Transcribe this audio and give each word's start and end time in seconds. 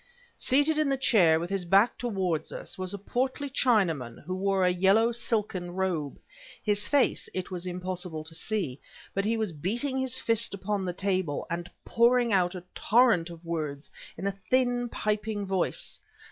Seated 0.39 0.79
in 0.79 0.89
the 0.89 0.97
chair, 0.97 1.39
with 1.39 1.51
his 1.51 1.63
back 1.63 1.95
toward 1.99 2.51
us, 2.51 2.75
was 2.75 2.91
a 2.91 2.97
portly 2.97 3.51
Chinaman 3.51 4.23
who 4.25 4.35
wore 4.35 4.65
a 4.65 4.71
yellow, 4.71 5.11
silken 5.11 5.75
robe. 5.75 6.17
His 6.63 6.87
face, 6.87 7.29
it 7.35 7.51
was 7.51 7.67
impossible 7.67 8.23
to 8.23 8.33
see; 8.33 8.79
but 9.13 9.25
he 9.25 9.37
was 9.37 9.51
beating 9.51 9.99
his 9.99 10.17
fist 10.17 10.55
upon 10.55 10.85
the 10.85 10.91
table, 10.93 11.45
and 11.51 11.69
pouring 11.85 12.33
out 12.33 12.55
a 12.55 12.63
torrent 12.73 13.29
of 13.29 13.45
words 13.45 13.91
in 14.17 14.25
a 14.25 14.31
thin, 14.49 14.89
piping 14.89 15.45
voice. 15.45 15.99